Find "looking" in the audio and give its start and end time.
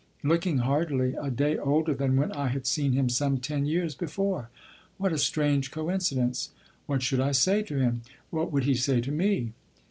0.23-0.57